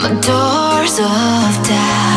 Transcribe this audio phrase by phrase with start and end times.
[0.00, 2.09] the doors of doubt.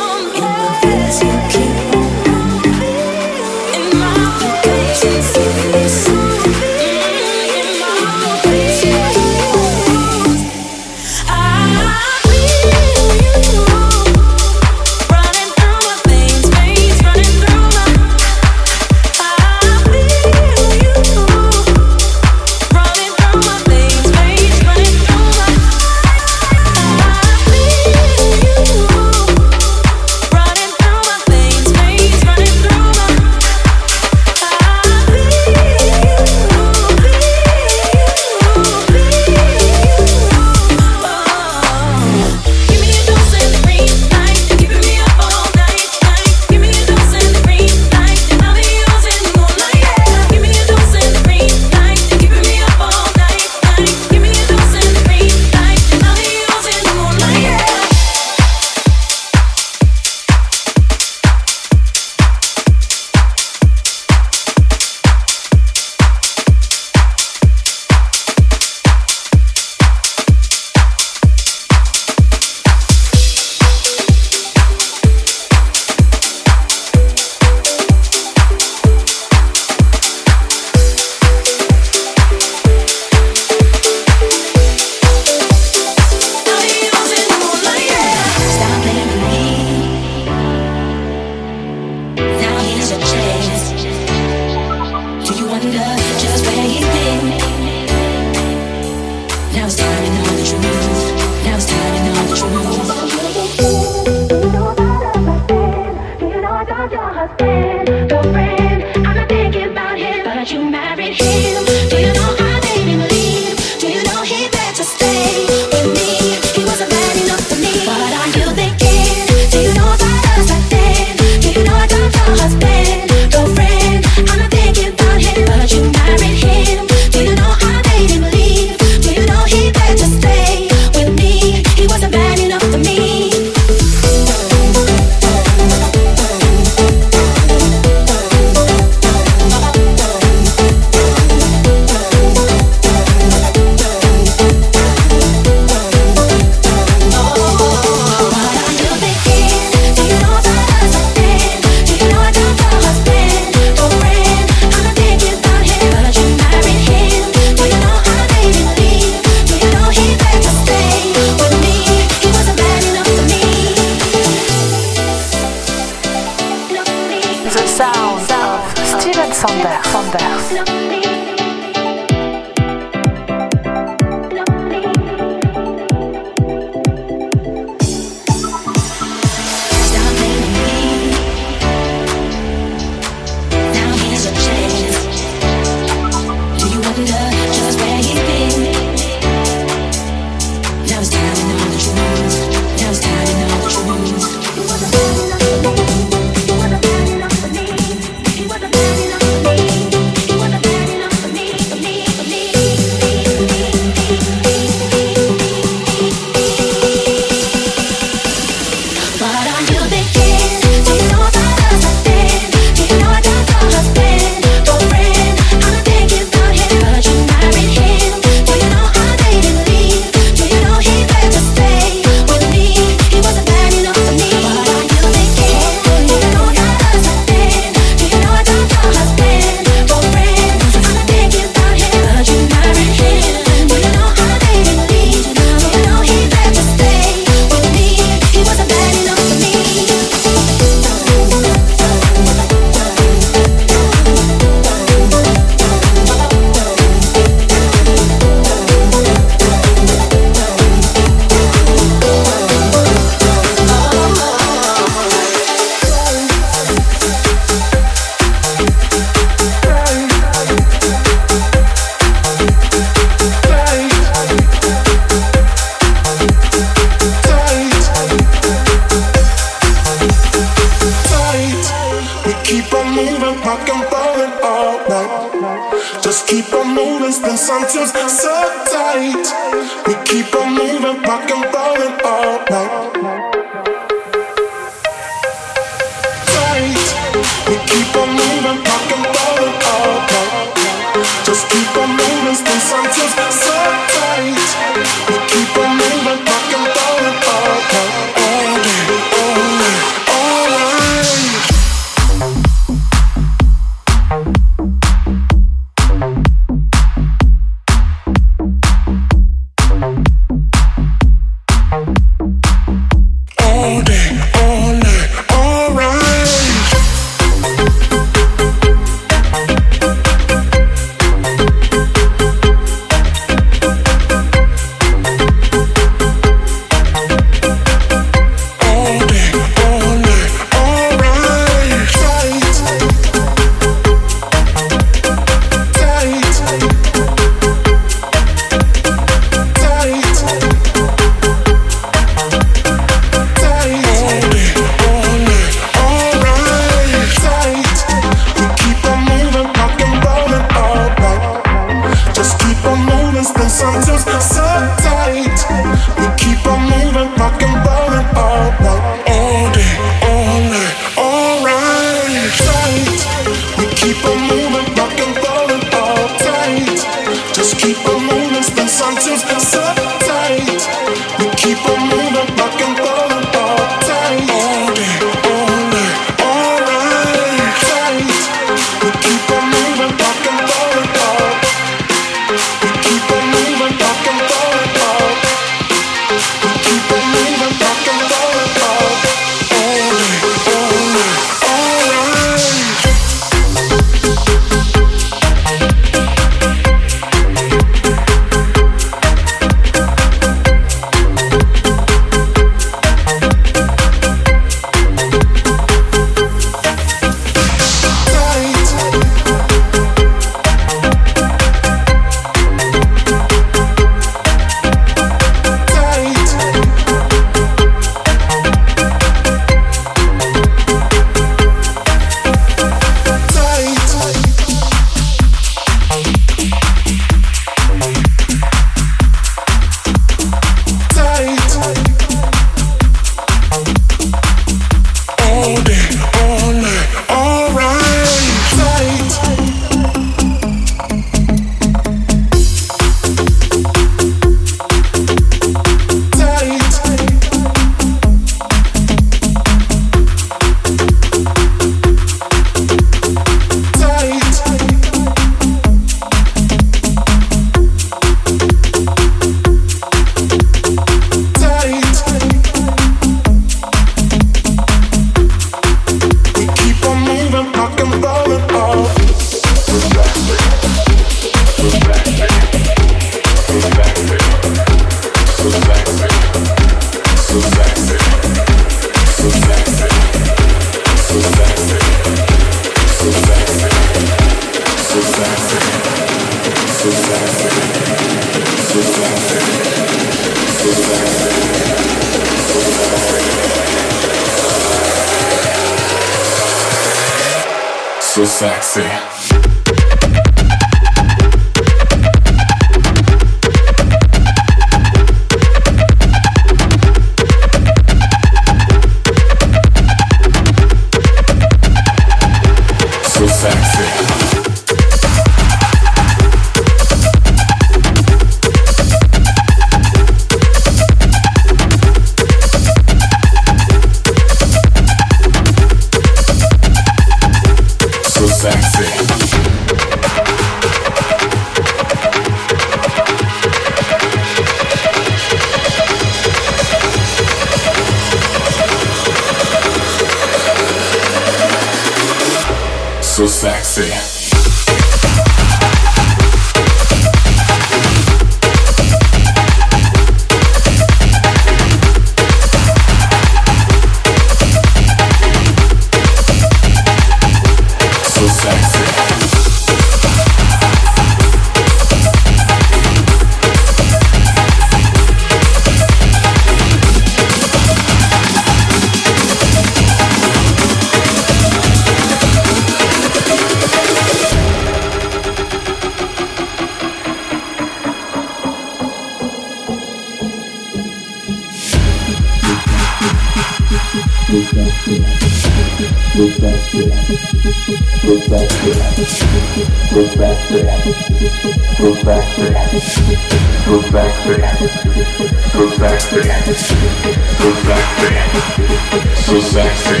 [599.50, 600.00] Sexy.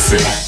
[0.08, 0.45] Mixing.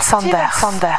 [0.00, 0.97] Steven